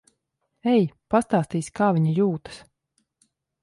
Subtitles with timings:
[0.71, 0.79] Ej.
[1.15, 2.61] Pastāstīsi, kā viņa jūtas.